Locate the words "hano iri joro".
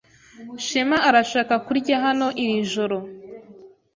2.05-2.97